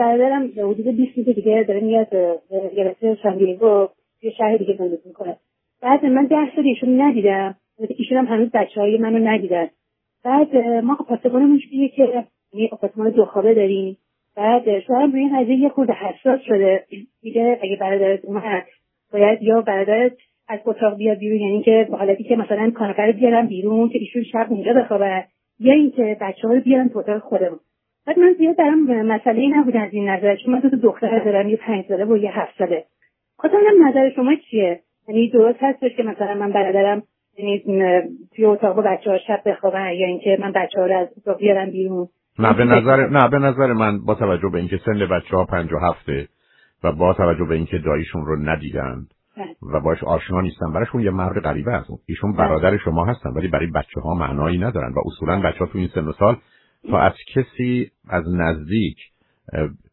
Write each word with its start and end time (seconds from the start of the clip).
برادرم 0.00 0.50
حدود 0.56 0.86
20 0.96 1.18
روز 1.18 1.26
دیگه 1.26 1.64
داره 1.68 1.80
میاد 1.80 2.08
گرفته 2.76 3.18
ساندیگو 3.22 3.88
یه 4.22 4.30
شهر 4.30 4.56
دیگه 4.56 4.76
زندگی 4.78 5.02
می‌کنه. 5.04 5.36
بعد 5.82 6.06
من 6.06 6.26
ده 6.26 6.56
سال 6.56 6.64
ایشون 6.64 7.00
ندیدم. 7.00 7.54
ایشون 7.98 8.18
هم 8.18 8.26
هنوز 8.26 8.50
بچه 8.50 8.80
های 8.80 8.98
منو 8.98 9.18
ندیدن. 9.28 9.68
بعد 10.24 10.56
ما 10.56 10.96
آپارتمانمون 11.00 11.58
جوریه 11.58 11.88
که 11.88 12.24
یه 12.52 12.68
آپارتمان 12.72 13.10
دو 13.10 13.24
خوابه 13.24 13.54
داریم. 13.54 13.96
بعد 14.36 14.80
شوهرم 14.80 15.12
روی 15.12 15.20
این 15.20 15.40
قضیه 15.40 15.56
یه 15.56 15.68
خورده 15.68 15.92
حساس 15.92 16.40
شده. 16.40 16.84
میگه 17.22 17.58
اگه 17.62 17.76
برادرت 17.80 18.24
اومد 18.24 18.64
باید 19.12 19.42
یا 19.42 19.60
برادرت 19.60 20.12
از 20.48 20.58
اتاق 20.64 20.96
بیاد 20.96 21.18
بیرون 21.18 21.40
یعنی 21.40 21.62
که 21.62 21.86
با 21.90 21.98
حالتی 21.98 22.24
که 22.24 22.36
مثلا 22.36 22.70
کاناپه 22.70 23.02
رو 23.02 23.46
بیرون 23.46 23.88
که 23.88 23.98
ایشون 23.98 24.22
شب 24.22 24.46
اونجا 24.50 24.72
بخوابه 24.72 25.24
یا 25.60 25.72
اینکه 25.72 26.16
بچه 26.20 26.48
ها 26.48 26.54
رو 26.54 26.60
بیارن 26.60 26.88
تو 26.88 26.98
اتاق 26.98 27.18
خودمون. 27.18 27.60
بعد 28.10 28.18
من 28.18 28.34
زیاد 28.38 28.56
برام 28.56 29.02
مسئله 29.02 29.58
نبود 29.58 29.76
از 29.76 29.88
این 29.92 30.08
نظر 30.08 30.36
چون 30.36 30.54
من 30.54 30.60
دو 30.60 30.68
دختر 30.68 31.24
دارم 31.24 31.48
یه 31.48 31.56
پنج 31.56 31.84
ساله 31.88 32.04
و 32.04 32.16
یه 32.16 32.38
هفت 32.38 32.58
ساله 32.58 32.84
خواستم 33.36 33.88
نظر 33.88 34.10
شما 34.16 34.34
چیه 34.50 34.80
یعنی 35.08 35.30
درست 35.30 35.58
هستش 35.62 35.96
که 35.96 36.02
مثلا 36.02 36.34
من 36.34 36.52
برادرم 36.52 37.02
یعنی 37.38 37.62
توی 38.36 38.44
اتاق 38.44 38.86
بچه 38.86 39.10
ها 39.10 39.18
شب 39.18 39.42
بخوابن 39.46 39.92
یا 39.92 40.06
اینکه 40.06 40.38
من 40.40 40.52
بچه 40.52 40.80
ها 40.80 40.86
رو 40.86 40.98
از 40.98 41.08
اتاق 41.16 41.38
بیارم 41.38 41.70
بیرون 41.70 42.08
نه 42.38 42.54
به 42.54 42.64
نظر 42.64 43.08
نه 43.08 43.28
به 43.28 43.38
نظر 43.38 43.72
من 43.72 44.04
با 44.04 44.14
توجه 44.14 44.48
به 44.52 44.58
اینکه 44.58 44.80
سن 44.84 45.06
بچه 45.10 45.36
ها 45.36 45.44
پنج 45.44 45.72
و 45.72 45.78
هفته 45.78 46.28
و 46.84 46.92
با 46.92 47.14
توجه 47.14 47.44
به 47.44 47.54
اینکه 47.54 47.78
داییشون 47.78 48.26
رو 48.26 48.36
ندیدن 48.36 49.06
بله. 49.36 49.74
و 49.74 49.80
باش 49.80 50.04
آشنا 50.04 50.40
نیستن 50.40 50.72
براشون 50.72 51.00
یه 51.00 51.10
مرد 51.10 51.42
غریبه 51.42 51.72
اون 51.88 51.98
ایشون 52.06 52.32
بله. 52.32 52.38
برادر 52.38 52.76
شما 52.76 53.04
هستن 53.04 53.30
ولی 53.30 53.48
برای 53.48 53.66
بچه 53.66 54.00
ها 54.00 54.14
معنایی 54.14 54.58
ندارن 54.58 54.92
و 54.92 55.00
اصولا 55.06 55.40
بچه 55.40 55.58
ها 55.58 55.66
تو 55.66 55.78
این 55.78 55.88
سن 55.94 56.04
و 56.04 56.12
سال 56.12 56.36
تا 56.88 56.98
از 56.98 57.12
کسی 57.34 57.90
از 58.08 58.24
نزدیک 58.28 58.96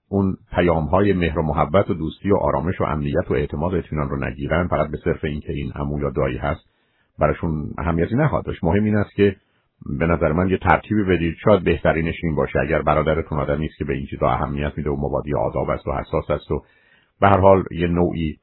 اون 0.09 0.38
پیام 0.52 0.84
های 0.84 1.14
مهر 1.14 1.40
و 1.40 1.44
محبت 1.44 1.90
و 1.90 1.94
دوستی 1.94 2.32
و 2.32 2.36
آرامش 2.38 2.82
و 2.82 2.84
امنیت 2.84 3.32
و 3.32 3.34
اعتماد 3.34 3.73
و 3.73 3.78
اطمینان 3.78 4.09
رو 4.09 4.25
نگیرن 4.30 4.67
فقط 4.67 4.92
به 4.92 4.97
صرف 5.03 5.23
اینکه 5.23 5.53
این 5.53 5.72
عمو 5.72 6.02
یا 6.02 6.09
دایی 6.09 6.38
هست 6.38 6.66
براشون 7.20 7.70
اهمیتی 7.78 8.16
نخواهد 8.16 8.45
داشت. 8.45 8.64
مهم 8.64 8.84
این 8.84 8.95
است 8.95 9.16
که 9.16 9.36
به 10.00 10.08
نظر 10.08 10.31
من 10.31 10.50
یه 10.50 10.58
ترتیبی 10.58 11.03
بدید. 11.03 11.36
شاید 11.44 11.64
بهترینش 11.64 12.16
این 12.23 12.36
باشه. 12.36 12.59
اگر 12.59 12.81
برادرتون 12.81 13.40
آدمی 13.40 13.66
است 13.66 13.78
که 13.78 13.86
به 13.86 13.94
این 13.94 14.06
چیزا 14.06 14.28
اهمیت 14.28 14.73
میده 14.78 14.90
و 14.90 14.95
مبادی 14.95 15.34
آداب 15.34 15.69
است 15.69 15.88
و 15.88 15.92
حساس 15.92 16.30
است 16.30 16.52
و 16.52 16.64
به 17.22 17.28
هر 17.28 17.40
حال 17.40 17.64
یه 17.72 17.88
نوعی 17.88 18.38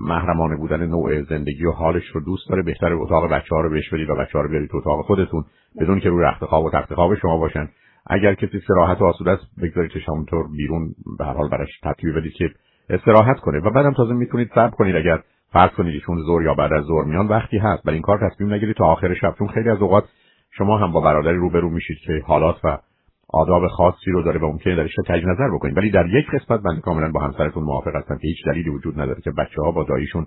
محرمانه 0.00 0.56
بودن 0.56 0.86
نوع 0.86 1.22
زندگی 1.22 1.64
و 1.66 1.70
حالش 1.70 2.06
رو 2.06 2.20
دوست 2.20 2.48
داره 2.48 2.62
بهتر 2.62 2.92
اتاق 2.92 3.30
بچه 3.30 3.54
ها 3.54 3.60
رو 3.60 3.70
بهش 3.70 3.94
بدید 3.94 4.10
و 4.10 4.14
بچه 4.14 4.38
ها 4.38 4.40
رو 4.40 4.50
بیارید 4.50 4.70
تو 4.70 4.76
اتاق 4.76 5.04
خودتون 5.04 5.44
بدون 5.80 6.00
که 6.00 6.08
روی 6.08 6.24
رخت 6.24 6.44
خواب 6.44 6.64
و 6.64 6.70
تخت 6.70 6.94
خواب 6.94 7.14
شما 7.14 7.38
باشن. 7.38 7.68
اگر 8.06 8.34
کسی 8.34 8.56
استراحت 8.56 9.00
و 9.00 9.04
آسوده 9.04 9.30
است 9.30 9.44
بگذاریدش 9.62 10.08
همونطور 10.08 10.48
بیرون 10.56 10.94
به 11.18 11.24
هر 11.24 11.32
حال 11.32 11.48
براش 11.48 11.68
ترتیب 11.82 12.18
بدید 12.18 12.32
که 12.32 12.50
استراحت 12.88 13.40
کنه. 13.40 13.58
و 13.58 13.70
بعدم 13.70 13.92
تازه 13.92 14.12
می‌تونید 14.12 14.50
صبر 14.54 14.70
کنید 14.70 14.96
اگر 14.96 15.22
فرض 15.52 15.70
کنید 15.70 15.94
ایشون 15.94 16.18
زور 16.22 16.42
یا 16.42 16.54
بعد 16.54 16.72
از 16.72 16.84
زور 16.84 17.04
میان 17.04 17.26
وقتی 17.28 17.58
هست. 17.58 17.82
برای 17.84 17.94
این 17.94 18.02
کار 18.02 18.30
تصمیم 18.30 18.54
نگیرید 18.54 18.76
تا 18.76 18.84
آخر 18.84 19.14
شب. 19.14 19.34
چون 19.38 19.48
خیلی 19.48 19.68
از 19.68 19.82
اوقات 19.82 20.04
شما 20.50 20.78
هم 20.78 20.92
با 20.92 21.00
برادری 21.00 21.36
روبرو 21.36 21.70
میشید 21.70 21.98
که 22.06 22.22
حالات 22.26 22.64
و 22.64 22.78
آداب 23.28 23.66
خاصی 23.66 24.10
رو 24.10 24.22
داره 24.22 24.40
و 24.40 24.46
ممکنه 24.46 24.76
درش 24.76 24.94
تجدید 25.06 25.28
نظر 25.28 25.48
بکنید. 25.54 25.76
ولی 25.76 25.90
در 25.90 26.06
یک 26.06 26.26
قسمت 26.30 26.60
من 26.64 26.80
کاملا 26.80 27.10
با 27.10 27.20
همسرتون 27.20 27.62
موافق 27.62 27.96
هستم 27.96 28.18
که 28.18 28.28
هیچ 28.28 28.46
دلیلی 28.46 28.70
وجود 28.70 29.00
نداره 29.00 29.20
که 29.20 29.30
بچه 29.30 29.62
ها 29.62 29.70
با 29.70 29.84
داییشون 29.84 30.26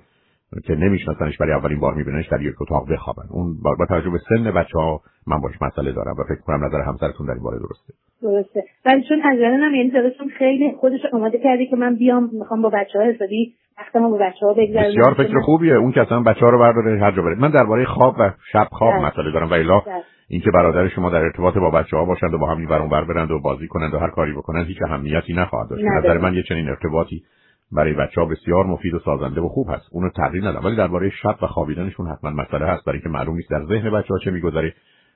که 0.64 0.76
نمیشناسنش 0.76 1.38
برای 1.38 1.53
اولین 1.53 1.80
بار 1.80 1.94
میبیننش 1.94 2.28
در 2.28 2.42
یک 2.42 2.62
اتاق 2.62 2.92
بخوابن. 2.92 3.23
اون 3.30 3.58
با 3.64 3.86
توجه 3.86 4.09
به 4.09 4.20
سن 4.30 4.52
بچه 4.52 4.80
ها 4.80 5.02
من 5.28 5.42
باش 5.42 5.62
مسئله 5.62 5.92
دارم 5.92 6.16
و 6.20 6.23
فکر 6.23 6.42
کنم 6.42 6.66
نظر 6.66 6.81
همسرتون 6.81 7.28
در 7.28 7.34
این 7.34 7.44
باره 7.44 7.58
درسته. 7.59 7.94
درسته. 8.22 8.64
ولی 8.86 9.04
چون 9.09 9.22
از 9.22 9.39
هم 9.42 9.76
یعنی 9.76 9.89
دلشون 9.89 10.30
خیلی 10.38 10.73
خودش 10.80 11.00
آماده 11.14 11.38
کرده 11.38 11.66
که 11.66 11.76
من 11.76 11.95
بیام 11.95 12.30
می‌خوام 12.34 12.62
با 12.62 12.70
بچه 12.70 13.00
ها 13.00 13.06
حسابی 13.06 13.54
وقتمو 13.78 14.09
با 14.09 14.17
بچه 14.17 14.45
ها 14.45 14.54
بگذارم 14.54 14.89
بسیار 14.89 15.14
فکر 15.14 15.39
خوبیه. 15.39 15.73
اون 15.73 15.92
که 15.92 16.02
اصلا 16.02 16.20
بچه 16.20 16.39
ها 16.39 16.50
رو 16.50 16.59
برداره 16.59 17.00
هر 17.00 17.11
جا 17.11 17.22
بره. 17.22 17.36
من 17.36 17.52
درباره 17.52 17.86
خواب 17.86 18.16
و 18.20 18.32
شب 18.52 18.67
خواب 18.72 18.94
بله. 18.94 19.05
مسئله 19.05 19.32
دارم. 19.32 19.50
و 19.50 19.54
الا 19.54 19.80
بله. 19.80 20.04
اینکه 20.30 20.52
برادر 20.54 20.88
شما 20.88 21.10
در 21.10 21.21
ارتباط 21.21 21.58
با 21.58 21.70
بچه 21.70 21.98
ها 21.98 22.05
باشند 22.05 22.33
و 22.33 22.38
با 22.38 22.48
هم 22.48 22.58
این 22.58 22.67
بر 22.67 23.04
برند 23.04 23.32
و 23.32 23.39
بازی 23.39 23.67
کنند 23.67 23.94
و 23.94 23.98
هر 23.98 24.10
کاری 24.10 24.33
بکنند 24.33 24.67
هیچ 24.67 24.77
اهمیتی 24.82 25.33
نخواهد 25.33 25.70
داشت. 25.70 25.83
نظر 25.83 26.17
من 26.17 26.33
یه 26.33 26.44
چنین 26.44 26.70
ارتباطی 26.70 27.23
برای 27.72 27.94
بچه 27.94 28.22
ها 28.22 28.28
بسیار 28.28 28.66
مفید 28.66 28.94
و 28.94 29.00
سازنده 29.00 29.42
و 29.42 29.48
خوب 29.48 29.67
هست. 29.70 29.89
اونو 29.92 30.10
تغییر 30.10 30.48
ندم. 30.48 30.66
ولی 30.66 30.76
درباره 30.76 31.10
شب 31.10 31.36
و 31.42 31.48
خوابیدنشون 31.48 32.08
حتما 32.08 32.30
مسئله 32.30 32.66
هست. 32.66 32.86
برای 32.86 33.00
که 33.02 33.10
معلوم 33.10 33.36
نیست 33.36 33.50
در 33.50 33.66
ذهن 33.66 33.89
بچه 33.89 34.08
ها 34.14 34.20
چه 34.20 34.32
میگذره. 34.32 34.73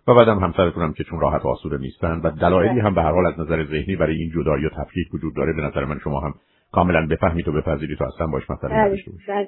و 0.07 0.13
بعدم 0.13 0.39
همسرتون 0.39 0.83
هم 0.83 0.93
که 0.93 1.03
چون 1.03 1.19
راحت 1.19 1.45
و 1.45 1.47
آسوده 1.47 1.77
نیستن 1.77 2.21
و 2.23 2.31
دلایلی 2.31 2.79
هم 2.79 2.95
به 2.95 3.01
هر 3.01 3.11
حال 3.11 3.25
از 3.25 3.39
نظر 3.39 3.65
ذهنی 3.65 3.95
برای 3.95 4.15
این 4.15 4.31
جدایی 4.35 4.65
و 4.65 4.69
تفکیک 4.69 5.13
وجود 5.13 5.35
داره 5.35 5.53
به 5.53 5.61
نظر 5.61 5.85
من 5.85 5.99
شما 6.03 6.19
هم 6.19 6.33
کاملا 6.71 7.07
بفهمید 7.07 7.47
و 7.47 7.51
بپذیرید 7.51 7.97
تو 7.97 8.05
اصلا 8.05 8.27
باش 8.27 8.49
مثلا 8.49 8.69
بله، 8.69 9.03
بله. 9.27 9.47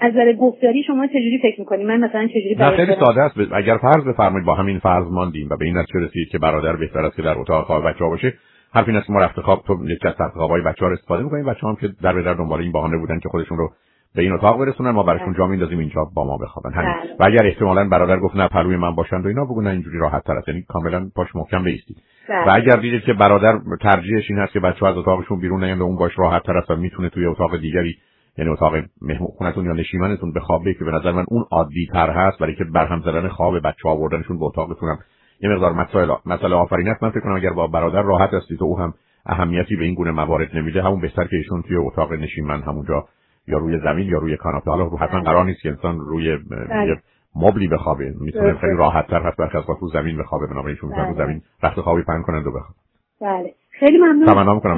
از 0.00 0.12
نظر 0.12 0.32
گفتاری 0.32 0.82
شما 0.82 1.06
چجوری 1.06 1.38
فکر 1.42 1.60
می‌کنید 1.60 1.86
من 1.86 2.00
مثلا 2.00 2.26
چجوری 2.26 2.56
نه 2.58 2.70
خیلی 2.70 2.94
ساده 3.04 3.22
است. 3.22 3.36
اگر 3.52 3.76
فرض 3.76 4.04
بفرمایید 4.04 4.46
با 4.46 4.54
همین 4.54 4.78
فرض 4.78 5.06
ماندیم 5.10 5.48
و 5.50 5.56
به 5.56 5.64
این 5.64 5.78
نتیجه 5.78 6.00
رسید 6.00 6.28
که 6.28 6.38
برادر 6.38 6.76
بهتر 6.76 6.98
است 6.98 7.16
که 7.16 7.22
در 7.22 7.38
اتاق 7.38 7.66
خواب 7.66 7.88
بچه‌ها 7.88 8.10
باشه 8.10 8.34
حرف 8.76 8.88
این 8.88 8.96
است 8.96 9.10
ما 9.10 9.20
رفت 9.20 9.40
خواب 9.40 9.62
تو 9.66 9.90
یک 9.90 10.06
از 10.06 10.32
خوابای 10.32 10.62
بچه‌ها 10.62 10.92
استفاده 10.92 11.22
می‌کنیم. 11.22 11.44
بچه‌ها 11.44 11.68
هم 11.68 11.76
که 11.76 11.88
در 12.02 12.12
به 12.12 12.22
در 12.22 12.34
دنبال 12.34 12.60
این 12.60 12.72
بهانه 12.72 12.98
بودن 12.98 13.18
که 13.18 13.28
خودشون 13.28 13.58
رو 13.58 13.70
به 14.14 14.22
این 14.22 14.32
اتاق 14.32 14.58
برسونن 14.58 14.90
ما 14.90 15.02
براشون 15.02 15.34
جا 15.38 15.46
میندازیم 15.46 15.78
اینجا 15.78 16.04
با 16.14 16.24
ما 16.24 16.38
بخوابن. 16.38 16.72
همین. 16.72 16.92
بله. 16.92 17.16
و 17.20 17.24
اگر 17.26 17.46
احتمالا 17.46 17.88
برادر 17.88 18.18
گفت 18.18 18.36
نه 18.36 18.48
پلوی 18.48 18.76
من 18.76 18.94
باشند 18.94 19.24
و 19.24 19.28
اینا 19.28 19.44
بگو 19.44 19.60
نه 19.60 19.70
اینجوری 19.70 19.98
راحت 19.98 20.24
تر 20.24 20.32
است. 20.32 20.48
یعنی 20.48 20.62
کاملا 20.62 21.10
باش 21.14 21.36
محکم 21.36 21.64
بیستید 21.64 21.96
و 22.28 22.50
اگر 22.50 22.76
دیدید 22.76 23.02
که 23.02 23.12
برادر 23.12 23.58
ترجیحش 23.80 24.30
این 24.30 24.38
هست 24.38 24.52
که 24.52 24.60
بچه‌ها 24.60 24.88
از 24.92 24.96
اتاقشون 24.96 25.40
بیرون 25.40 25.64
نیان 25.64 25.78
و 25.78 25.82
اون 25.82 25.96
باش 25.96 26.18
راحت 26.18 26.42
تر 26.42 26.56
است 26.56 26.70
و 26.70 26.76
می‌تونه 26.76 27.08
توی 27.08 27.26
اتاق 27.26 27.56
دیگری 27.56 27.96
یعنی 28.38 28.50
اتاق 28.50 28.74
مهمون 29.02 29.30
خونتون 29.38 29.64
یا 29.64 29.72
نشیمنتون 29.72 30.32
بخوابه 30.32 30.74
که 30.74 30.84
به 30.84 30.90
نظر 30.90 31.12
من 31.12 31.24
اون 31.28 31.44
عادی 31.50 31.88
تر 31.92 32.10
هست 32.10 32.38
برای 32.38 32.54
که 32.54 32.64
برهم 32.64 33.00
زدن 33.00 33.28
خواب 33.28 33.58
بچه 33.58 33.88
آوردنشون 33.88 34.38
به 34.38 34.44
اتاقتون 34.44 34.88
هم 34.88 34.98
یه 35.40 35.50
مقدار 35.50 35.72
مسائل 35.72 36.10
مسئله 36.26 36.56
آفرین 36.56 36.88
است 36.88 37.02
من 37.02 37.10
فکر 37.10 37.20
کنم 37.20 37.36
اگر 37.36 37.50
با 37.50 37.66
برادر 37.66 38.02
راحت 38.02 38.34
هستید 38.34 38.62
و 38.62 38.64
او 38.64 38.78
هم 38.78 38.94
اهمیتی 39.26 39.76
به 39.76 39.84
این 39.84 39.94
گونه 39.94 40.10
موارد 40.10 40.56
نمیده 40.56 40.82
همون 40.82 41.00
بهتر 41.00 41.24
که 41.24 41.36
ایشون 41.36 41.62
توی 41.62 41.76
اتاق 41.76 42.12
نشیمن 42.12 42.62
همونجا 42.62 43.08
یا 43.48 43.58
روی 43.58 43.78
زمین 43.78 44.08
یا 44.08 44.18
روی 44.18 44.36
کاناپه. 44.36 44.70
حالا 44.70 44.84
رو 44.84 44.98
حتما 44.98 45.20
قرار 45.20 45.44
نیست 45.44 45.60
که 45.60 45.68
انسان 45.68 45.98
روی 45.98 46.36
بله. 46.36 46.96
مبلی 47.36 47.68
بخوابه. 47.68 48.14
می‌تونه 48.20 48.54
خیلی 48.54 48.76
راحت 48.76 49.06
تر 49.06 49.22
هست 49.22 49.36
برخی 49.36 49.58
از 49.58 49.64
رو 49.80 49.88
زمین 49.88 50.18
بخوابه. 50.18 50.46
بنابراین 50.46 50.76
ایشون 50.76 50.90
رو 50.90 50.96
بله. 50.96 51.26
زمین 51.26 51.42
رخت 51.62 51.80
خوابی 51.80 52.02
پهن 52.02 52.22
کنند 52.22 52.46
و 52.46 52.50
بخواب 52.50 52.74
بله. 53.20 53.52
خیلی 53.70 53.98
ممنون. 53.98 54.26
تمام 54.26 54.60
کنم 54.60 54.72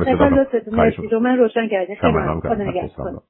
من 1.22 1.38
روشن 1.38 1.68
کردم 1.68 1.94
خیلی 1.94 2.12
ممنون. 2.12 3.20